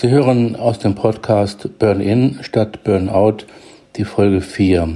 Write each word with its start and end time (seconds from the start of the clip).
Sie 0.00 0.10
hören 0.10 0.54
aus 0.54 0.78
dem 0.78 0.94
Podcast 0.94 1.76
Burn-In 1.80 2.38
statt 2.42 2.84
Burnout 2.84 3.38
die 3.96 4.04
Folge 4.04 4.42
4. 4.42 4.90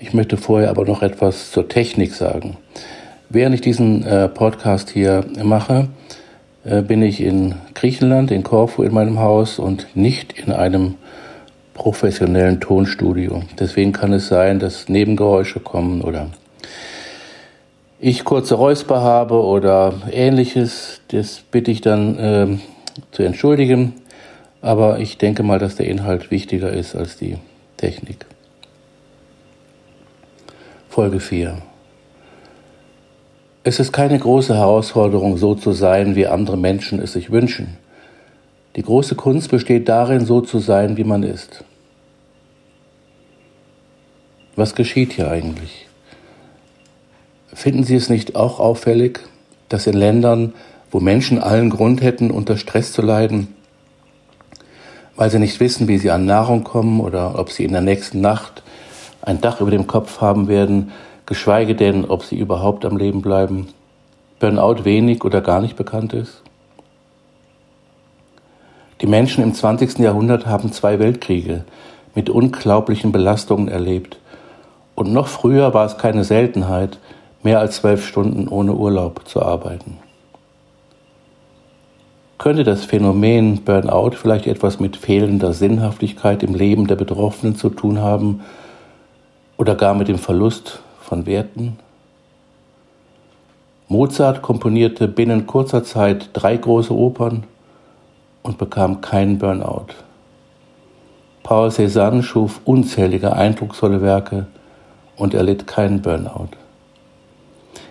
Ich 0.00 0.12
möchte 0.12 0.36
vorher 0.36 0.70
aber 0.70 0.84
noch 0.84 1.00
etwas 1.00 1.52
zur 1.52 1.68
Technik 1.68 2.12
sagen. 2.12 2.56
Während 3.28 3.54
ich 3.54 3.60
diesen 3.60 4.04
äh, 4.04 4.28
Podcast 4.28 4.90
hier 4.90 5.24
mache, 5.40 5.90
äh, 6.64 6.82
bin 6.82 7.02
ich 7.02 7.20
in 7.20 7.54
Griechenland, 7.74 8.32
in 8.32 8.42
Korfu 8.42 8.82
in 8.82 8.92
meinem 8.92 9.20
Haus 9.20 9.60
und 9.60 9.86
nicht 9.94 10.32
in 10.40 10.52
einem 10.52 10.96
professionellen 11.72 12.58
Tonstudio. 12.58 13.44
Deswegen 13.60 13.92
kann 13.92 14.12
es 14.12 14.26
sein, 14.26 14.58
dass 14.58 14.88
Nebengeräusche 14.88 15.60
kommen 15.60 16.02
oder 16.02 16.30
ich 18.00 18.24
kurze 18.24 18.56
Räusper 18.56 19.02
habe 19.02 19.40
oder 19.40 19.94
ähnliches. 20.10 21.00
Das 21.12 21.42
bitte 21.48 21.70
ich 21.70 21.80
dann 21.80 22.18
äh, 22.18 22.58
zu 23.10 23.22
entschuldigen. 23.22 23.94
Aber 24.60 24.98
ich 24.98 25.18
denke 25.18 25.42
mal, 25.42 25.58
dass 25.58 25.76
der 25.76 25.86
Inhalt 25.86 26.30
wichtiger 26.30 26.72
ist 26.72 26.94
als 26.94 27.16
die 27.16 27.36
Technik. 27.76 28.26
Folge 30.88 31.20
4. 31.20 31.58
Es 33.64 33.80
ist 33.80 33.92
keine 33.92 34.18
große 34.18 34.54
Herausforderung, 34.54 35.38
so 35.38 35.54
zu 35.54 35.72
sein, 35.72 36.16
wie 36.16 36.26
andere 36.26 36.56
Menschen 36.56 37.00
es 37.00 37.14
sich 37.14 37.30
wünschen. 37.30 37.78
Die 38.76 38.82
große 38.82 39.14
Kunst 39.14 39.50
besteht 39.50 39.88
darin, 39.88 40.24
so 40.24 40.40
zu 40.40 40.58
sein, 40.58 40.96
wie 40.96 41.04
man 41.04 41.22
ist. 41.22 41.64
Was 44.56 44.74
geschieht 44.74 45.14
hier 45.14 45.30
eigentlich? 45.30 45.86
Finden 47.52 47.84
Sie 47.84 47.96
es 47.96 48.08
nicht 48.08 48.36
auch 48.36 48.60
auffällig, 48.60 49.20
dass 49.68 49.86
in 49.86 49.94
Ländern, 49.94 50.52
wo 50.94 51.00
Menschen 51.00 51.42
allen 51.42 51.70
Grund 51.70 52.02
hätten, 52.02 52.30
unter 52.30 52.56
Stress 52.56 52.92
zu 52.92 53.02
leiden, 53.02 53.48
weil 55.16 55.28
sie 55.28 55.40
nicht 55.40 55.58
wissen, 55.58 55.88
wie 55.88 55.98
sie 55.98 56.12
an 56.12 56.24
Nahrung 56.24 56.62
kommen 56.62 57.00
oder 57.00 57.36
ob 57.36 57.50
sie 57.50 57.64
in 57.64 57.72
der 57.72 57.80
nächsten 57.80 58.20
Nacht 58.20 58.62
ein 59.20 59.40
Dach 59.40 59.60
über 59.60 59.72
dem 59.72 59.88
Kopf 59.88 60.20
haben 60.20 60.46
werden, 60.46 60.92
geschweige 61.26 61.74
denn, 61.74 62.04
ob 62.04 62.22
sie 62.22 62.38
überhaupt 62.38 62.84
am 62.84 62.96
Leben 62.96 63.22
bleiben, 63.22 63.70
Burnout 64.38 64.84
wenig 64.84 65.24
oder 65.24 65.40
gar 65.40 65.60
nicht 65.60 65.74
bekannt 65.74 66.12
ist? 66.12 66.42
Die 69.00 69.08
Menschen 69.08 69.42
im 69.42 69.52
20. 69.52 69.98
Jahrhundert 69.98 70.46
haben 70.46 70.70
zwei 70.70 71.00
Weltkriege 71.00 71.64
mit 72.14 72.30
unglaublichen 72.30 73.10
Belastungen 73.10 73.66
erlebt. 73.66 74.20
Und 74.94 75.12
noch 75.12 75.26
früher 75.26 75.74
war 75.74 75.86
es 75.86 75.98
keine 75.98 76.22
Seltenheit, 76.22 77.00
mehr 77.42 77.58
als 77.58 77.78
zwölf 77.78 78.06
Stunden 78.06 78.46
ohne 78.46 78.74
Urlaub 78.74 79.26
zu 79.26 79.42
arbeiten. 79.42 79.98
Könnte 82.38 82.64
das 82.64 82.84
Phänomen 82.84 83.62
Burnout 83.64 84.12
vielleicht 84.16 84.46
etwas 84.46 84.80
mit 84.80 84.96
fehlender 84.96 85.52
Sinnhaftigkeit 85.52 86.42
im 86.42 86.54
Leben 86.54 86.86
der 86.88 86.96
Betroffenen 86.96 87.54
zu 87.54 87.70
tun 87.70 88.00
haben 88.00 88.40
oder 89.56 89.76
gar 89.76 89.94
mit 89.94 90.08
dem 90.08 90.18
Verlust 90.18 90.80
von 91.00 91.26
Werten? 91.26 91.78
Mozart 93.86 94.42
komponierte 94.42 95.06
binnen 95.06 95.46
kurzer 95.46 95.84
Zeit 95.84 96.30
drei 96.32 96.56
große 96.56 96.92
Opern 96.92 97.44
und 98.42 98.58
bekam 98.58 99.00
keinen 99.00 99.38
Burnout. 99.38 99.94
Paul 101.44 101.68
Cézanne 101.68 102.22
schuf 102.22 102.60
unzählige 102.64 103.34
eindrucksvolle 103.34 104.02
Werke 104.02 104.46
und 105.16 105.34
erlitt 105.34 105.66
keinen 105.66 106.02
Burnout. 106.02 106.48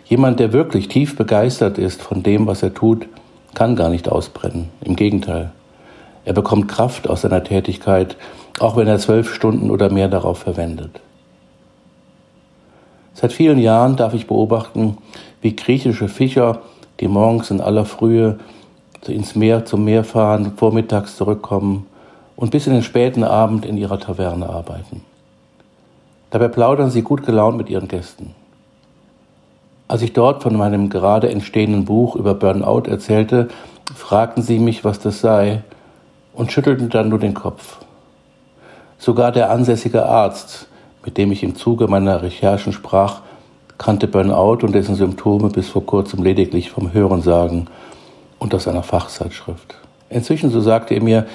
Jemand, 0.05 0.39
der 0.39 0.51
wirklich 0.51 0.89
tief 0.89 1.15
begeistert 1.15 1.77
ist 1.77 2.01
von 2.01 2.23
dem, 2.23 2.45
was 2.45 2.61
er 2.61 2.73
tut, 2.73 3.07
kann 3.55 3.75
gar 3.75 3.89
nicht 3.89 4.09
ausbrennen. 4.09 4.69
Im 4.81 4.95
Gegenteil. 4.95 5.51
Er 6.25 6.33
bekommt 6.33 6.67
Kraft 6.67 7.09
aus 7.09 7.21
seiner 7.21 7.43
Tätigkeit, 7.43 8.15
auch 8.59 8.75
wenn 8.77 8.87
er 8.87 8.99
zwölf 8.99 9.33
Stunden 9.33 9.71
oder 9.71 9.91
mehr 9.91 10.07
darauf 10.07 10.39
verwendet. 10.39 11.01
Seit 13.13 13.33
vielen 13.33 13.59
Jahren 13.59 13.95
darf 13.95 14.13
ich 14.13 14.27
beobachten, 14.27 14.97
wie 15.41 15.55
griechische 15.55 16.07
Fischer, 16.07 16.61
die 16.99 17.07
morgens 17.07 17.51
in 17.51 17.61
aller 17.61 17.85
Frühe 17.85 18.39
ins 19.07 19.35
Meer 19.35 19.65
zum 19.65 19.83
Meer 19.83 20.03
fahren, 20.03 20.53
vormittags 20.55 21.17
zurückkommen 21.17 21.87
und 22.35 22.51
bis 22.51 22.67
in 22.67 22.73
den 22.73 22.83
späten 22.83 23.23
Abend 23.23 23.65
in 23.65 23.77
ihrer 23.77 23.99
Taverne 23.99 24.49
arbeiten. 24.49 25.01
Dabei 26.29 26.47
plaudern 26.47 26.89
sie 26.89 27.01
gut 27.01 27.25
gelaunt 27.25 27.57
mit 27.57 27.69
ihren 27.69 27.87
Gästen. 27.87 28.33
Als 29.93 30.01
ich 30.01 30.13
dort 30.13 30.41
von 30.41 30.57
meinem 30.57 30.89
gerade 30.89 31.29
entstehenden 31.29 31.85
Buch 31.85 32.15
über 32.15 32.33
Burnout 32.33 32.89
erzählte, 32.89 33.49
fragten 33.95 34.41
sie 34.41 34.57
mich, 34.57 34.83
was 34.83 34.99
das 34.99 35.21
sei, 35.21 35.61
und 36.33 36.51
schüttelten 36.51 36.89
dann 36.89 37.09
nur 37.09 37.19
den 37.19 37.35
Kopf. 37.35 37.77
Sogar 38.97 39.31
der 39.31 39.51
ansässige 39.51 40.07
Arzt, 40.07 40.67
mit 41.05 41.19
dem 41.19 41.31
ich 41.31 41.43
im 41.43 41.55
Zuge 41.55 41.87
meiner 41.87 42.23
Recherchen 42.23 42.73
sprach, 42.73 43.21
kannte 43.77 44.07
Burnout 44.07 44.65
und 44.65 44.73
dessen 44.73 44.95
Symptome 44.95 45.49
bis 45.49 45.69
vor 45.69 45.85
kurzem 45.85 46.23
lediglich 46.23 46.71
vom 46.71 46.91
Hörensagen 46.91 47.67
und 48.39 48.55
aus 48.55 48.67
einer 48.67 48.81
Fachzeitschrift. 48.81 49.75
Inzwischen, 50.09 50.49
so 50.49 50.59
sagte 50.59 50.95
er 50.95 51.03
mir, 51.03 51.27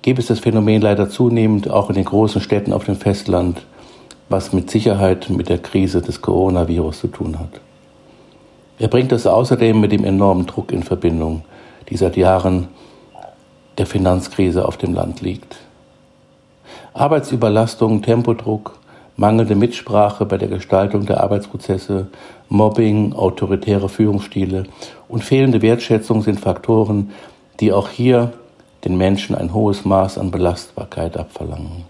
gäbe 0.00 0.22
es 0.22 0.28
das 0.28 0.38
Phänomen 0.38 0.80
leider 0.80 1.10
zunehmend 1.10 1.68
auch 1.68 1.90
in 1.90 1.96
den 1.96 2.06
großen 2.06 2.40
Städten 2.40 2.72
auf 2.72 2.84
dem 2.84 2.96
Festland, 2.96 3.60
was 4.30 4.54
mit 4.54 4.70
Sicherheit 4.70 5.28
mit 5.28 5.50
der 5.50 5.58
Krise 5.58 6.00
des 6.00 6.22
Coronavirus 6.22 7.00
zu 7.00 7.08
tun 7.08 7.38
hat. 7.38 7.60
Er 8.80 8.88
bringt 8.88 9.12
das 9.12 9.26
außerdem 9.26 9.78
mit 9.78 9.92
dem 9.92 10.04
enormen 10.04 10.46
Druck 10.46 10.72
in 10.72 10.82
Verbindung, 10.82 11.42
die 11.90 11.98
seit 11.98 12.16
Jahren 12.16 12.68
der 13.76 13.84
Finanzkrise 13.84 14.66
auf 14.66 14.78
dem 14.78 14.94
Land 14.94 15.20
liegt. 15.20 15.58
Arbeitsüberlastung, 16.94 18.00
Tempodruck, 18.00 18.78
mangelnde 19.16 19.54
Mitsprache 19.54 20.24
bei 20.24 20.38
der 20.38 20.48
Gestaltung 20.48 21.04
der 21.04 21.22
Arbeitsprozesse, 21.22 22.06
Mobbing, 22.48 23.12
autoritäre 23.12 23.90
Führungsstile 23.90 24.64
und 25.08 25.24
fehlende 25.24 25.60
Wertschätzung 25.60 26.22
sind 26.22 26.40
Faktoren, 26.40 27.10
die 27.60 27.74
auch 27.74 27.90
hier 27.90 28.32
den 28.86 28.96
Menschen 28.96 29.34
ein 29.34 29.52
hohes 29.52 29.84
Maß 29.84 30.16
an 30.16 30.30
Belastbarkeit 30.30 31.18
abverlangen. 31.18 31.84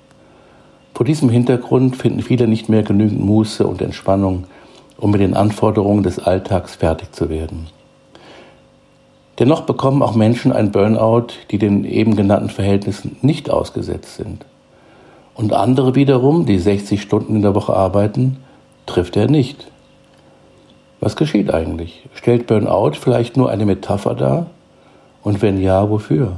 Vor 0.92 1.06
diesem 1.06 1.30
Hintergrund 1.30 1.96
finden 1.96 2.20
viele 2.20 2.48
nicht 2.48 2.68
mehr 2.68 2.82
genügend 2.82 3.20
Muße 3.20 3.64
und 3.64 3.80
Entspannung, 3.80 4.46
um 5.00 5.10
mit 5.10 5.20
den 5.20 5.34
Anforderungen 5.34 6.02
des 6.02 6.18
Alltags 6.18 6.76
fertig 6.76 7.12
zu 7.12 7.28
werden. 7.28 7.66
Dennoch 9.38 9.62
bekommen 9.62 10.02
auch 10.02 10.14
Menschen 10.14 10.52
ein 10.52 10.70
Burnout, 10.70 11.28
die 11.50 11.58
den 11.58 11.84
eben 11.84 12.14
genannten 12.14 12.50
Verhältnissen 12.50 13.16
nicht 13.22 13.48
ausgesetzt 13.50 14.16
sind. 14.16 14.44
Und 15.34 15.54
andere 15.54 15.94
wiederum, 15.94 16.44
die 16.44 16.58
60 16.58 17.00
Stunden 17.00 17.36
in 17.36 17.42
der 17.42 17.54
Woche 17.54 17.72
arbeiten, 17.72 18.36
trifft 18.84 19.16
er 19.16 19.30
nicht. 19.30 19.70
Was 21.00 21.16
geschieht 21.16 21.52
eigentlich? 21.54 22.06
Stellt 22.12 22.46
Burnout 22.46 22.92
vielleicht 23.00 23.38
nur 23.38 23.48
eine 23.48 23.64
Metapher 23.64 24.14
dar? 24.14 24.46
Und 25.22 25.40
wenn 25.40 25.58
ja, 25.58 25.88
wofür? 25.88 26.32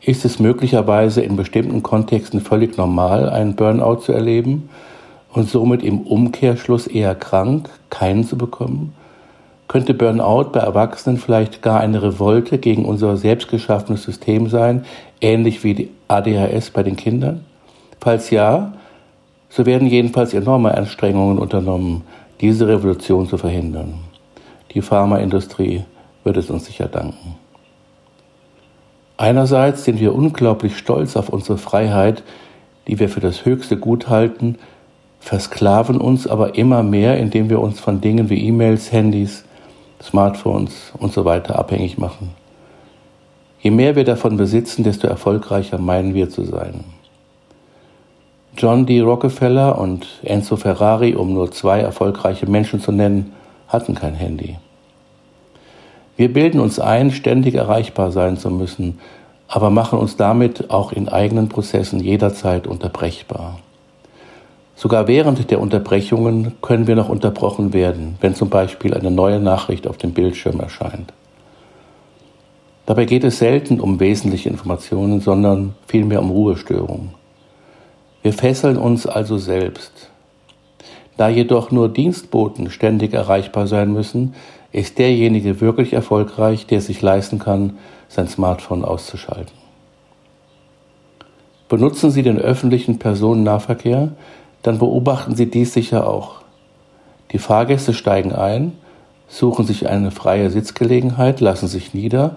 Ist 0.00 0.24
es 0.24 0.38
möglicherweise 0.38 1.20
in 1.20 1.36
bestimmten 1.36 1.82
Kontexten 1.82 2.40
völlig 2.40 2.78
normal, 2.78 3.28
einen 3.28 3.56
Burnout 3.56 3.96
zu 3.96 4.12
erleben 4.12 4.70
und 5.36 5.50
somit 5.50 5.82
im 5.82 6.00
Umkehrschluss 6.00 6.86
eher 6.86 7.14
krank, 7.14 7.68
keinen 7.90 8.24
zu 8.24 8.38
bekommen? 8.38 8.94
Könnte 9.68 9.92
Burnout 9.92 10.44
bei 10.52 10.60
Erwachsenen 10.60 11.18
vielleicht 11.18 11.60
gar 11.60 11.78
eine 11.80 12.02
Revolte 12.02 12.56
gegen 12.56 12.86
unser 12.86 13.18
selbstgeschaffenes 13.18 14.02
System 14.02 14.48
sein, 14.48 14.86
ähnlich 15.20 15.62
wie 15.62 15.74
die 15.74 15.90
ADHS 16.08 16.70
bei 16.70 16.82
den 16.82 16.96
Kindern? 16.96 17.44
Falls 18.00 18.30
ja, 18.30 18.72
so 19.50 19.66
werden 19.66 19.88
jedenfalls 19.88 20.32
enorme 20.32 20.74
Anstrengungen 20.74 21.38
unternommen, 21.38 22.04
diese 22.40 22.66
Revolution 22.66 23.28
zu 23.28 23.36
verhindern. 23.36 23.94
Die 24.72 24.80
Pharmaindustrie 24.80 25.84
wird 26.24 26.38
es 26.38 26.48
uns 26.48 26.64
sicher 26.64 26.88
danken. 26.88 27.34
Einerseits 29.18 29.84
sind 29.84 30.00
wir 30.00 30.14
unglaublich 30.14 30.78
stolz 30.78 31.14
auf 31.14 31.28
unsere 31.28 31.58
Freiheit, 31.58 32.22
die 32.88 32.98
wir 32.98 33.10
für 33.10 33.20
das 33.20 33.44
höchste 33.44 33.76
Gut 33.76 34.08
halten, 34.08 34.56
versklaven 35.26 36.00
uns 36.00 36.28
aber 36.28 36.54
immer 36.54 36.84
mehr, 36.84 37.18
indem 37.18 37.50
wir 37.50 37.58
uns 37.58 37.80
von 37.80 38.00
Dingen 38.00 38.30
wie 38.30 38.46
E-Mails, 38.46 38.92
Handys, 38.92 39.44
Smartphones 40.00 40.92
und 41.00 41.12
so 41.12 41.24
weiter 41.24 41.58
abhängig 41.58 41.98
machen. 41.98 42.30
Je 43.60 43.72
mehr 43.72 43.96
wir 43.96 44.04
davon 44.04 44.36
besitzen, 44.36 44.84
desto 44.84 45.08
erfolgreicher 45.08 45.78
meinen 45.78 46.14
wir 46.14 46.30
zu 46.30 46.44
sein. 46.44 46.84
John 48.56 48.86
D. 48.86 49.00
Rockefeller 49.00 49.76
und 49.80 50.06
Enzo 50.22 50.54
Ferrari, 50.54 51.16
um 51.16 51.34
nur 51.34 51.50
zwei 51.50 51.80
erfolgreiche 51.80 52.48
Menschen 52.48 52.80
zu 52.80 52.92
nennen, 52.92 53.32
hatten 53.66 53.96
kein 53.96 54.14
Handy. 54.14 54.58
Wir 56.16 56.32
bilden 56.32 56.60
uns 56.60 56.78
ein, 56.78 57.10
ständig 57.10 57.56
erreichbar 57.56 58.12
sein 58.12 58.36
zu 58.36 58.48
müssen, 58.48 59.00
aber 59.48 59.70
machen 59.70 59.98
uns 59.98 60.16
damit 60.16 60.70
auch 60.70 60.92
in 60.92 61.08
eigenen 61.08 61.48
Prozessen 61.48 61.98
jederzeit 61.98 62.68
unterbrechbar. 62.68 63.58
Sogar 64.78 65.08
während 65.08 65.50
der 65.50 65.58
Unterbrechungen 65.58 66.52
können 66.60 66.86
wir 66.86 66.96
noch 66.96 67.08
unterbrochen 67.08 67.72
werden, 67.72 68.16
wenn 68.20 68.34
zum 68.34 68.50
Beispiel 68.50 68.92
eine 68.92 69.10
neue 69.10 69.40
Nachricht 69.40 69.86
auf 69.88 69.96
dem 69.96 70.12
Bildschirm 70.12 70.60
erscheint. 70.60 71.14
Dabei 72.84 73.06
geht 73.06 73.24
es 73.24 73.38
selten 73.38 73.80
um 73.80 73.98
wesentliche 73.98 74.50
Informationen, 74.50 75.20
sondern 75.20 75.74
vielmehr 75.88 76.20
um 76.20 76.30
Ruhestörungen. 76.30 77.14
Wir 78.22 78.34
fesseln 78.34 78.76
uns 78.76 79.06
also 79.06 79.38
selbst. 79.38 80.10
Da 81.16 81.30
jedoch 81.30 81.70
nur 81.70 81.88
Dienstboten 81.88 82.70
ständig 82.70 83.14
erreichbar 83.14 83.66
sein 83.66 83.92
müssen, 83.92 84.34
ist 84.72 84.98
derjenige 84.98 85.62
wirklich 85.62 85.94
erfolgreich, 85.94 86.66
der 86.66 86.82
sich 86.82 87.00
leisten 87.00 87.38
kann, 87.38 87.78
sein 88.08 88.28
Smartphone 88.28 88.84
auszuschalten. 88.84 89.56
Benutzen 91.68 92.10
Sie 92.10 92.22
den 92.22 92.38
öffentlichen 92.38 92.98
Personennahverkehr, 92.98 94.12
dann 94.66 94.78
beobachten 94.78 95.36
Sie 95.36 95.48
dies 95.48 95.72
sicher 95.72 96.08
auch. 96.08 96.40
Die 97.30 97.38
Fahrgäste 97.38 97.94
steigen 97.94 98.32
ein, 98.32 98.72
suchen 99.28 99.64
sich 99.64 99.88
eine 99.88 100.10
freie 100.10 100.50
Sitzgelegenheit, 100.50 101.40
lassen 101.40 101.68
sich 101.68 101.94
nieder 101.94 102.36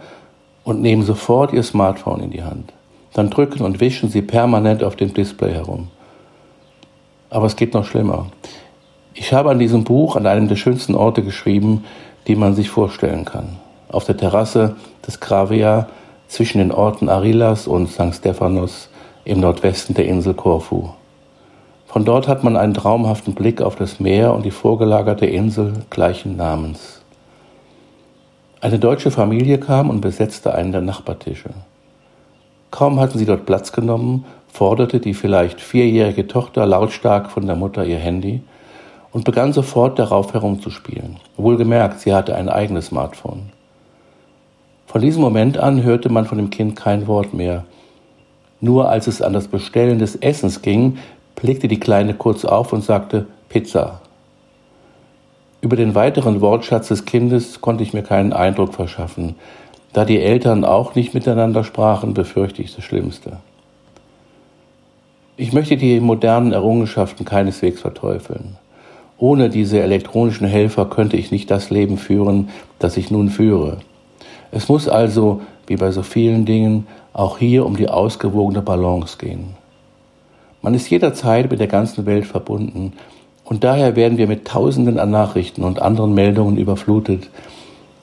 und 0.63 0.79
nehmen 0.79 1.01
sofort 1.01 1.53
ihr 1.53 1.63
Smartphone 1.63 2.21
in 2.21 2.29
die 2.29 2.43
Hand. 2.43 2.71
Dann 3.13 3.31
drücken 3.31 3.63
und 3.63 3.79
wischen 3.79 4.09
sie 4.09 4.21
permanent 4.21 4.83
auf 4.83 4.95
dem 4.95 5.11
Display 5.11 5.53
herum. 5.53 5.87
Aber 7.31 7.47
es 7.47 7.55
geht 7.55 7.73
noch 7.73 7.85
schlimmer. 7.85 8.27
Ich 9.15 9.33
habe 9.33 9.49
an 9.49 9.57
diesem 9.57 9.83
Buch 9.83 10.15
an 10.15 10.27
einem 10.27 10.47
der 10.47 10.55
schönsten 10.55 10.93
Orte 10.93 11.23
geschrieben, 11.23 11.83
die 12.27 12.35
man 12.35 12.53
sich 12.53 12.69
vorstellen 12.69 13.25
kann. 13.25 13.57
Auf 13.91 14.05
der 14.05 14.17
Terrasse 14.17 14.75
des 15.05 15.19
Gravia 15.19 15.87
zwischen 16.27 16.59
den 16.59 16.71
Orten 16.71 17.09
Arilas 17.09 17.65
und 17.65 17.89
St. 17.89 18.13
Stephanos 18.13 18.89
im 19.25 19.39
Nordwesten 19.39 19.95
der 19.95 20.05
Insel 20.05 20.35
Korfu. 20.35 20.89
Von 21.89 22.06
dort 22.06 22.27
hat 22.27 22.44
man 22.44 22.56
einen 22.56 22.75
traumhaften 22.75 23.33
Blick 23.33 23.63
auf 23.63 23.75
das 23.75 24.00
Meer 24.00 24.36
und 24.36 24.45
die 24.45 24.51
vorgelagerte 24.51 25.25
Insel 25.25 25.74
gleichen 25.89 26.38
Namens. 26.38 27.01
Eine 28.62 28.77
deutsche 28.77 29.09
Familie 29.09 29.57
kam 29.57 29.89
und 29.89 30.00
besetzte 30.00 30.53
einen 30.53 30.71
der 30.71 30.81
Nachbartische. 30.81 31.50
Kaum 32.69 33.00
hatten 33.00 33.18
sie 33.18 33.25
dort 33.25 33.47
Platz 33.47 33.71
genommen, 33.71 34.25
forderte 34.53 35.00
die 35.00 35.15
vielleicht 35.15 35.62
vierjährige 35.62 36.27
Tochter 36.27 36.68
lautstark 36.68 37.31
von 37.31 37.47
der 37.47 37.56
Mutter 37.56 37.83
ihr 37.83 37.97
Handy 37.97 38.44
und 39.12 39.25
begann 39.25 39.51
sofort 39.51 39.97
darauf 39.97 40.31
herumzuspielen. 40.31 41.18
Wohlgemerkt, 41.38 42.01
sie 42.01 42.13
hatte 42.13 42.36
ein 42.36 42.50
eigenes 42.50 42.88
Smartphone. 42.88 43.50
Von 44.86 45.01
diesem 45.01 45.24
Moment 45.24 45.57
an 45.57 45.81
hörte 45.81 46.09
man 46.09 46.25
von 46.25 46.38
dem 46.38 46.51
Kind 46.51 46.75
kein 46.75 47.07
Wort 47.07 47.33
mehr. 47.33 47.65
Nur 48.62 48.89
als 48.89 49.07
es 49.07 49.24
an 49.24 49.33
das 49.33 49.47
Bestellen 49.47 49.97
des 49.97 50.15
Essens 50.18 50.62
ging, 50.62 51.00
blickte 51.41 51.68
die 51.68 51.80
Kleine 51.80 52.13
kurz 52.13 52.45
auf 52.45 52.74
und 52.74 52.83
sagte 52.83 53.27
Pizza. 53.50 54.01
Über 55.62 55.75
den 55.75 55.95
weiteren 55.95 56.39
Wortschatz 56.41 56.88
des 56.88 57.06
Kindes 57.06 57.62
konnte 57.62 57.83
ich 57.83 57.94
mir 57.94 58.03
keinen 58.03 58.31
Eindruck 58.31 58.74
verschaffen. 58.74 59.36
Da 59.91 60.06
die 60.06 60.19
Eltern 60.19 60.63
auch 60.63 60.95
nicht 60.95 61.13
miteinander 61.13 61.63
sprachen, 61.63 62.13
befürchte 62.13 62.62
ich 62.62 62.75
das 62.75 62.86
Schlimmste. 62.86 63.38
Ich 65.36 65.53
möchte 65.53 65.77
die 65.77 66.00
modernen 66.00 66.51
Errungenschaften 66.51 67.25
keineswegs 67.25 67.81
verteufeln. 67.81 68.57
Ohne 69.18 69.50
diese 69.50 69.81
elektronischen 69.81 70.47
Helfer 70.47 70.86
könnte 70.86 71.18
ich 71.18 71.31
nicht 71.31 71.51
das 71.51 71.69
Leben 71.69 71.97
führen, 71.97 72.50
das 72.77 72.95
ich 72.95 73.12
nun 73.12 73.30
führe. 73.30 73.80
Es 74.51 74.69
muss 74.69 74.88
also, 74.88 75.41
wie 75.68 75.75
bei 75.75 75.91
so 75.91 76.03
vielen 76.03 76.45
Dingen, 76.45 76.88
auch 77.12 77.38
hier 77.38 77.65
um 77.65 77.75
die 77.75 77.89
ausgewogene 77.89 78.62
Balance 78.62 79.18
gehen. 79.18 79.58
Man 80.61 80.73
ist 80.73 80.89
jederzeit 80.89 81.50
mit 81.50 81.59
der 81.59 81.67
ganzen 81.67 82.06
Welt 82.06 82.25
verbunden 82.25 82.94
und 83.45 83.63
daher 83.63 83.95
werden 83.95 84.17
wir 84.17 84.27
mit 84.27 84.45
Tausenden 84.45 85.00
an 85.00 85.09
Nachrichten 85.09 85.63
und 85.63 85.81
anderen 85.81 86.13
Meldungen 86.13 86.57
überflutet, 86.57 87.29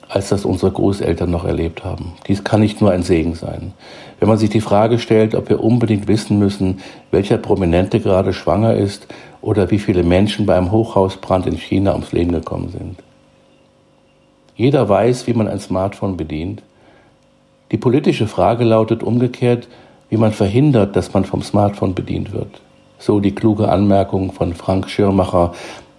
als 0.08 0.29
das 0.29 0.44
unsere 0.44 0.73
Großeltern 0.73 1.31
noch 1.31 1.44
erlebt 1.44 1.85
haben. 1.85 2.12
Dies 2.29 2.44
kann 2.44 2.61
nicht 2.61 2.81
nur 2.81 2.93
ein 2.93 3.03
Segen 3.03 3.35
sein. 3.35 3.75
Wenn 4.19 4.29
man 4.29 4.38
sich 4.38 4.50
die 4.50 4.61
Frage 4.61 4.99
stellt, 4.99 5.35
ob 5.35 5.49
wir 5.49 5.62
unbedingt 5.62 6.08
wissen 6.08 6.38
müssen, 6.38 6.81
welcher 7.11 7.38
Prominente 7.38 8.00
gerade 8.00 8.32
schwanger 8.32 8.75
ist 8.75 9.06
oder 9.43 9.70
wie 9.70 9.79
viele 9.79 10.02
Menschen 10.02 10.47
beim 10.47 10.70
Hochhausbrand 10.70 11.47
in 11.47 11.56
China 11.56 11.93
ums 11.93 12.12
Leben 12.12 12.32
gekommen 12.32 12.70
sind. 12.70 13.02
Jeder 14.55 14.88
weiß, 14.88 15.26
wie 15.26 15.35
man 15.35 15.49
ein 15.49 15.61
Smartphone 15.61 16.17
bedient. 16.17 16.62
Die 17.73 17.76
politische 17.76 18.26
Frage 18.26 18.64
lautet 18.64 19.02
umgekehrt, 19.02 19.69
wie 20.08 20.17
man 20.17 20.32
verhindert, 20.32 20.97
dass 20.97 21.12
man 21.12 21.25
vom 21.25 21.43
Smartphone 21.43 21.94
bedient 21.94 22.32
wird. 22.32 22.61
So 22.99 23.20
die 23.20 23.35
kluge 23.35 23.69
Anmerkung 23.69 24.32
von 24.32 24.55
Frank 24.55 24.88
Schirmacher, 24.88 25.53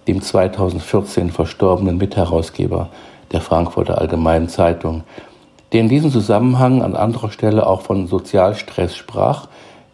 dem 0.06 0.22
2014 0.22 1.30
verstorbenen 1.30 1.98
Mitherausgeber 1.98 2.88
der 3.32 3.40
Frankfurter 3.40 3.98
Allgemeinen 3.98 4.48
Zeitung, 4.48 5.04
der 5.72 5.80
in 5.80 5.88
diesem 5.88 6.10
Zusammenhang 6.10 6.82
an 6.82 6.96
anderer 6.96 7.30
Stelle 7.30 7.66
auch 7.66 7.82
von 7.82 8.06
Sozialstress 8.06 8.96
sprach, 8.96 9.48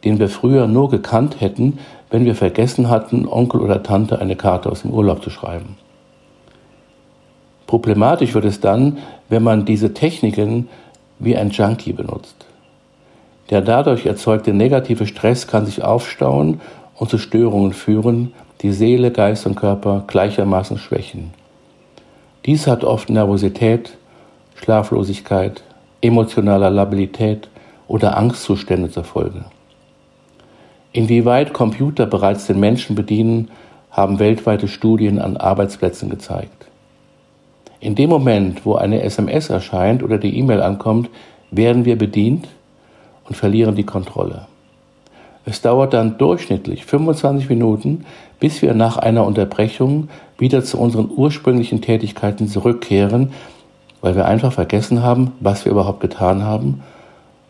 den 0.05 0.19
wir 0.19 0.29
früher 0.29 0.67
nur 0.67 0.89
gekannt 0.89 1.41
hätten, 1.41 1.79
wenn 2.11 2.25
wir 2.25 2.37
vergessen 2.37 2.89
hatten, 2.89 3.27
Onkel 3.27 3.61
oder 3.61 3.83
Tante 3.83 4.21
eine 4.21 4.37
Karte 4.37 4.71
aus 4.71 4.83
dem 4.83 4.93
Urlaub 4.93 5.23
zu 5.23 5.31
schreiben. 5.31 5.77
Problematisch 7.67 8.35
wird 8.35 8.45
es 8.45 8.61
dann, 8.61 8.99
wenn 9.29 9.43
man 9.43 9.65
diese 9.65 9.95
Techniken 9.95 10.69
wie 11.19 11.37
ein 11.37 11.51
Junkie 11.51 11.93
benutzt. 11.93 12.44
Der 13.51 13.61
dadurch 13.61 14.07
erzeugte 14.07 14.53
negative 14.53 15.07
Stress 15.07 15.47
kann 15.47 15.67
sich 15.67 15.85
aufstauen 15.85 16.61
und 16.97 17.11
zu 17.11 17.19
Störungen 17.19 17.73
führen, 17.73 18.33
die 18.63 18.73
Seele, 18.73 19.11
Geist 19.11 19.47
und 19.47 19.57
Körper 19.57 20.05
gleichermaßen 20.07 20.79
schwächen. 20.79 21.35
Dies 22.47 22.67
hat 22.67 22.85
oft 22.85 23.11
Nervosität, 23.11 23.97
Schlaflosigkeit, 24.55 25.63
emotionaler 26.01 26.71
Labilität 26.71 27.49
oder 27.89 28.17
Angstzustände 28.17 28.91
zur 28.91 29.05
Folge. 29.05 29.45
Inwieweit 30.93 31.53
Computer 31.53 32.07
bereits 32.07 32.47
den 32.47 32.61
Menschen 32.61 32.95
bedienen, 32.95 33.51
haben 33.91 34.19
weltweite 34.19 34.69
Studien 34.69 35.19
an 35.19 35.37
Arbeitsplätzen 35.37 36.09
gezeigt. 36.09 36.67
In 37.81 37.95
dem 37.95 38.11
Moment, 38.11 38.65
wo 38.65 38.77
eine 38.77 39.03
SMS 39.03 39.51
erscheint 39.51 40.03
oder 40.03 40.19
die 40.19 40.39
E-Mail 40.39 40.63
ankommt, 40.63 41.11
werden 41.51 41.85
wir 41.85 41.97
bedient 41.97 42.49
und 43.29 43.37
verlieren 43.37 43.75
die 43.75 43.85
Kontrolle. 43.85 44.47
Es 45.47 45.61
dauert 45.61 45.93
dann 45.93 46.17
durchschnittlich 46.17 46.87
25 46.87 47.49
Minuten, 47.49 48.07
bis 48.41 48.63
wir 48.63 48.75
nach 48.75 48.97
einer 48.97 49.25
Unterbrechung 49.25 50.09
wieder 50.39 50.65
zu 50.65 50.79
unseren 50.79 51.11
ursprünglichen 51.15 51.83
Tätigkeiten 51.83 52.49
zurückkehren, 52.49 53.33
weil 54.01 54.17
wir 54.17 54.27
einfach 54.27 54.53
vergessen 54.53 55.03
haben, 55.03 55.33
was 55.41 55.65
wir 55.65 55.73
überhaupt 55.73 56.01
getan 56.01 56.43
haben 56.43 56.83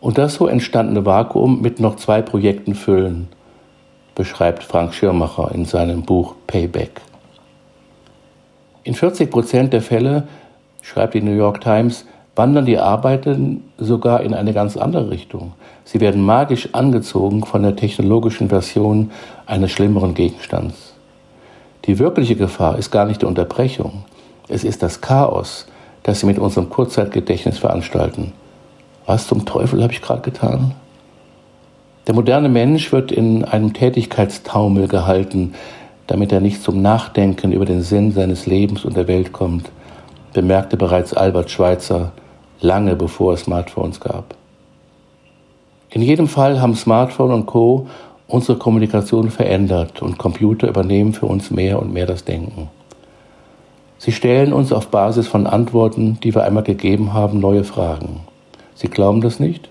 und 0.05 0.17
das 0.17 0.35
so 0.35 0.47
entstandene 0.47 1.05
Vakuum 1.05 1.61
mit 1.61 1.79
noch 1.79 1.95
zwei 1.95 2.21
Projekten 2.21 2.75
füllen, 2.75 3.27
beschreibt 4.13 4.63
Frank 4.63 4.93
Schirmacher 4.93 5.51
in 5.53 5.65
seinem 5.65 6.03
Buch 6.03 6.35
Payback. 6.45 7.01
In 8.83 8.93
40 8.93 9.31
Prozent 9.31 9.73
der 9.73 9.81
Fälle, 9.81 10.27
schreibt 10.83 11.15
die 11.15 11.21
New 11.21 11.33
York 11.33 11.59
Times, 11.61 12.05
wandern 12.35 12.65
die 12.65 12.77
Arbeiten 12.77 13.63
sogar 13.77 14.21
in 14.21 14.33
eine 14.33 14.53
ganz 14.53 14.75
andere 14.75 15.09
Richtung. 15.09 15.53
Sie 15.85 16.01
werden 16.01 16.21
magisch 16.21 16.69
angezogen 16.73 17.45
von 17.45 17.63
der 17.63 17.75
technologischen 17.75 18.49
Version 18.49 19.11
eines 19.45 19.71
schlimmeren 19.71 20.13
Gegenstands. 20.13 20.93
Die 21.85 21.99
wirkliche 21.99 22.35
Gefahr 22.35 22.77
ist 22.77 22.91
gar 22.91 23.05
nicht 23.05 23.21
die 23.21 23.25
Unterbrechung. 23.25 24.03
Es 24.47 24.63
ist 24.63 24.83
das 24.83 25.01
Chaos, 25.01 25.67
das 26.03 26.19
sie 26.19 26.25
mit 26.25 26.39
unserem 26.39 26.69
Kurzzeitgedächtnis 26.69 27.57
veranstalten. 27.57 28.33
Was 29.05 29.27
zum 29.27 29.45
Teufel 29.45 29.81
habe 29.81 29.93
ich 29.93 30.01
gerade 30.01 30.21
getan? 30.21 30.73
Der 32.07 32.15
moderne 32.15 32.49
Mensch 32.49 32.91
wird 32.91 33.11
in 33.11 33.45
einem 33.45 33.73
Tätigkeitstaumel 33.73 34.87
gehalten, 34.87 35.53
damit 36.07 36.31
er 36.31 36.41
nicht 36.41 36.61
zum 36.61 36.81
Nachdenken 36.81 37.51
über 37.51 37.65
den 37.65 37.81
Sinn 37.81 38.11
seines 38.11 38.45
Lebens 38.45 38.85
und 38.85 38.95
der 38.95 39.07
Welt 39.07 39.31
kommt, 39.31 39.71
bemerkte 40.33 40.77
bereits 40.77 41.13
Albert 41.13 41.49
Schweitzer 41.49 42.11
lange 42.65 42.95
bevor 42.95 43.33
es 43.33 43.41
Smartphones 43.41 43.99
gab. 43.99 44.35
In 45.89 46.01
jedem 46.01 46.27
Fall 46.27 46.59
haben 46.59 46.75
Smartphone 46.75 47.31
und 47.31 47.45
Co. 47.45 47.87
unsere 48.27 48.57
Kommunikation 48.57 49.29
verändert 49.29 50.01
und 50.01 50.17
Computer 50.17 50.67
übernehmen 50.67 51.13
für 51.13 51.27
uns 51.27 51.51
mehr 51.51 51.79
und 51.79 51.93
mehr 51.93 52.07
das 52.07 52.25
Denken. 52.25 52.69
Sie 53.97 54.11
stellen 54.11 54.51
uns 54.51 54.73
auf 54.73 54.87
Basis 54.87 55.27
von 55.27 55.47
Antworten, 55.47 56.19
die 56.21 56.35
wir 56.35 56.43
einmal 56.43 56.63
gegeben 56.63 57.13
haben, 57.13 57.39
neue 57.39 57.63
Fragen. 57.63 58.21
Sie 58.73 58.89
glauben 58.89 59.21
das 59.21 59.39
nicht? 59.39 59.69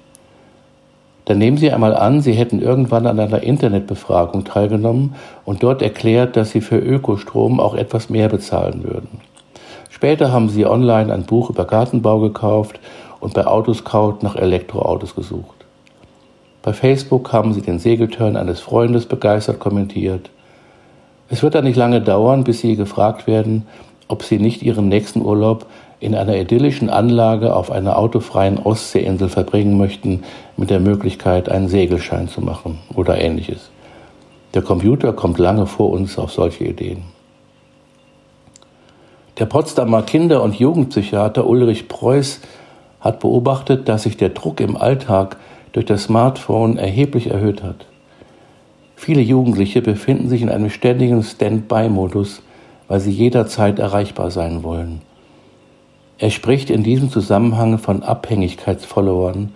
Dann 1.26 1.38
nehmen 1.38 1.56
Sie 1.56 1.70
einmal 1.70 1.94
an, 1.94 2.20
Sie 2.20 2.32
hätten 2.32 2.60
irgendwann 2.60 3.06
an 3.06 3.18
einer 3.18 3.42
Internetbefragung 3.42 4.44
teilgenommen 4.44 5.14
und 5.44 5.62
dort 5.62 5.82
erklärt, 5.82 6.36
dass 6.36 6.50
Sie 6.50 6.60
für 6.60 6.78
Ökostrom 6.78 7.60
auch 7.60 7.74
etwas 7.74 8.08
mehr 8.08 8.28
bezahlen 8.28 8.84
würden. 8.84 9.20
Später 10.04 10.32
haben 10.32 10.50
sie 10.50 10.66
online 10.66 11.10
ein 11.10 11.22
Buch 11.22 11.48
über 11.48 11.64
Gartenbau 11.64 12.18
gekauft 12.20 12.78
und 13.20 13.32
bei 13.32 13.46
Autoscout 13.46 14.16
nach 14.20 14.36
Elektroautos 14.36 15.14
gesucht. 15.14 15.64
Bei 16.60 16.74
Facebook 16.74 17.32
haben 17.32 17.54
sie 17.54 17.62
den 17.62 17.78
Segeltörn 17.78 18.36
eines 18.36 18.60
Freundes 18.60 19.06
begeistert 19.06 19.60
kommentiert. 19.60 20.28
Es 21.30 21.42
wird 21.42 21.54
dann 21.54 21.64
nicht 21.64 21.78
lange 21.78 22.02
dauern, 22.02 22.44
bis 22.44 22.60
sie 22.60 22.76
gefragt 22.76 23.26
werden, 23.26 23.66
ob 24.06 24.24
sie 24.24 24.38
nicht 24.38 24.60
ihren 24.60 24.90
nächsten 24.90 25.22
Urlaub 25.22 25.64
in 26.00 26.14
einer 26.14 26.36
idyllischen 26.36 26.90
Anlage 26.90 27.56
auf 27.56 27.70
einer 27.70 27.96
autofreien 27.96 28.58
Ostseeinsel 28.58 29.30
verbringen 29.30 29.78
möchten, 29.78 30.22
mit 30.58 30.68
der 30.68 30.80
Möglichkeit, 30.80 31.48
einen 31.48 31.68
Segelschein 31.68 32.28
zu 32.28 32.42
machen 32.42 32.78
oder 32.94 33.18
ähnliches. 33.18 33.70
Der 34.52 34.60
Computer 34.60 35.14
kommt 35.14 35.38
lange 35.38 35.64
vor 35.64 35.88
uns 35.88 36.18
auf 36.18 36.30
solche 36.30 36.64
Ideen. 36.64 37.04
Der 39.38 39.46
Potsdamer 39.46 40.02
Kinder- 40.02 40.44
und 40.44 40.54
Jugendpsychiater 40.54 41.46
Ulrich 41.46 41.88
Preuß 41.88 42.40
hat 43.00 43.18
beobachtet, 43.18 43.88
dass 43.88 44.04
sich 44.04 44.16
der 44.16 44.28
Druck 44.28 44.60
im 44.60 44.76
Alltag 44.76 45.38
durch 45.72 45.86
das 45.86 46.04
Smartphone 46.04 46.78
erheblich 46.78 47.30
erhöht 47.30 47.62
hat. 47.64 47.86
Viele 48.94 49.20
Jugendliche 49.20 49.82
befinden 49.82 50.28
sich 50.28 50.40
in 50.40 50.50
einem 50.50 50.70
ständigen 50.70 51.24
Stand-by-Modus, 51.24 52.42
weil 52.86 53.00
sie 53.00 53.10
jederzeit 53.10 53.80
erreichbar 53.80 54.30
sein 54.30 54.62
wollen. 54.62 55.02
Er 56.18 56.30
spricht 56.30 56.70
in 56.70 56.84
diesem 56.84 57.10
Zusammenhang 57.10 57.78
von 57.78 58.04
Abhängigkeitsfollowern, 58.04 59.52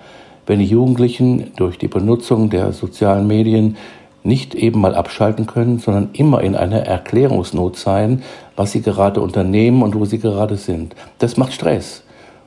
wenn 0.46 0.58
die 0.58 0.64
Jugendlichen 0.64 1.52
durch 1.54 1.78
die 1.78 1.86
Benutzung 1.86 2.50
der 2.50 2.72
sozialen 2.72 3.28
Medien 3.28 3.76
nicht 4.22 4.54
eben 4.54 4.80
mal 4.80 4.94
abschalten 4.94 5.46
können, 5.46 5.78
sondern 5.78 6.10
immer 6.12 6.42
in 6.42 6.56
einer 6.56 6.80
Erklärungsnot 6.80 7.76
seien, 7.76 8.22
was 8.56 8.72
sie 8.72 8.82
gerade 8.82 9.20
unternehmen 9.20 9.82
und 9.82 9.94
wo 9.94 10.04
sie 10.04 10.18
gerade 10.18 10.56
sind. 10.56 10.94
Das 11.18 11.36
macht 11.36 11.52
Stress 11.52 12.02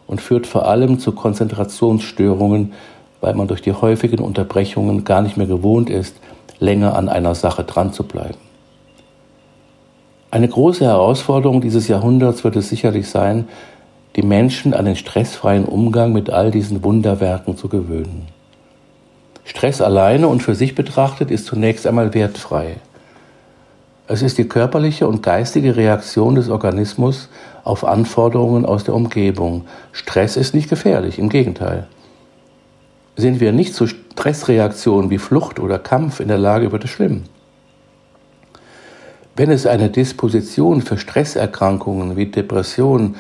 und 0.07 0.21
führt 0.21 0.47
vor 0.47 0.67
allem 0.67 0.99
zu 0.99 1.13
Konzentrationsstörungen, 1.13 2.73
weil 3.21 3.35
man 3.35 3.47
durch 3.47 3.61
die 3.61 3.73
häufigen 3.73 4.19
Unterbrechungen 4.19 5.03
gar 5.03 5.21
nicht 5.21 5.37
mehr 5.37 5.47
gewohnt 5.47 5.89
ist, 5.89 6.17
länger 6.59 6.95
an 6.95 7.09
einer 7.09 7.35
Sache 7.35 7.63
dran 7.63 7.93
zu 7.93 8.03
bleiben. 8.03 8.37
Eine 10.29 10.47
große 10.47 10.85
Herausforderung 10.85 11.61
dieses 11.61 11.87
Jahrhunderts 11.87 12.43
wird 12.43 12.55
es 12.55 12.69
sicherlich 12.69 13.09
sein, 13.09 13.47
die 14.15 14.21
Menschen 14.21 14.73
an 14.73 14.85
den 14.85 14.95
stressfreien 14.95 15.65
Umgang 15.65 16.13
mit 16.13 16.29
all 16.29 16.51
diesen 16.51 16.83
Wunderwerken 16.83 17.57
zu 17.57 17.69
gewöhnen. 17.69 18.27
Stress 19.51 19.81
alleine 19.81 20.29
und 20.29 20.41
für 20.41 20.55
sich 20.55 20.75
betrachtet 20.75 21.29
ist 21.29 21.45
zunächst 21.45 21.85
einmal 21.85 22.13
wertfrei. 22.13 22.77
Es 24.07 24.21
ist 24.21 24.37
die 24.37 24.47
körperliche 24.47 25.09
und 25.09 25.23
geistige 25.23 25.75
Reaktion 25.75 26.35
des 26.35 26.47
Organismus 26.49 27.27
auf 27.65 27.83
Anforderungen 27.83 28.65
aus 28.65 28.85
der 28.85 28.93
Umgebung. 28.93 29.65
Stress 29.91 30.37
ist 30.37 30.53
nicht 30.55 30.69
gefährlich, 30.69 31.19
im 31.19 31.27
Gegenteil. 31.27 31.87
Sind 33.17 33.41
wir 33.41 33.51
nicht 33.51 33.73
zu 33.75 33.87
Stressreaktionen 33.87 35.09
wie 35.09 35.17
Flucht 35.17 35.59
oder 35.59 35.79
Kampf 35.79 36.21
in 36.21 36.29
der 36.29 36.37
Lage, 36.37 36.71
wird 36.71 36.85
es 36.85 36.89
schlimm. 36.89 37.23
Wenn 39.35 39.51
es 39.51 39.67
eine 39.67 39.89
Disposition 39.89 40.81
für 40.81 40.97
Stresserkrankungen 40.97 42.15
wie 42.15 42.27
Depression, 42.27 43.17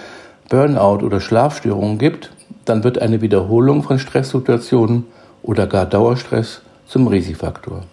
Burnout 0.47 1.05
oder 1.05 1.19
Schlafstörungen 1.19 1.97
gibt, 1.97 2.31
dann 2.63 2.85
wird 2.85 2.99
eine 2.99 3.19
Wiederholung 3.19 3.83
von 3.83 3.99
Stresssituationen 3.99 5.07
oder 5.43 5.67
gar 5.67 5.85
Dauerstress 5.85 6.61
zum 6.85 7.07
Risikofaktor. 7.07 7.83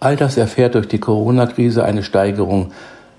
All 0.00 0.16
das 0.16 0.36
erfährt 0.36 0.74
durch 0.74 0.86
die 0.86 1.00
Corona-Krise 1.00 1.84
eine 1.84 2.02
Steigerung, 2.02 2.72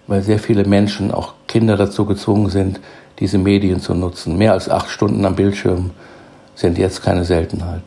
weil 0.07 0.21
sehr 0.21 0.39
viele 0.39 0.63
Menschen, 0.63 1.11
auch 1.11 1.33
Kinder 1.47 1.75
dazu 1.75 2.05
gezwungen 2.05 2.49
sind, 2.49 2.79
diese 3.19 3.37
Medien 3.37 3.81
zu 3.81 3.93
nutzen. 3.93 4.37
Mehr 4.37 4.53
als 4.53 4.69
acht 4.69 4.89
Stunden 4.89 5.25
am 5.25 5.35
Bildschirm 5.35 5.91
sind 6.55 6.77
jetzt 6.77 7.03
keine 7.03 7.25
Seltenheit. 7.25 7.83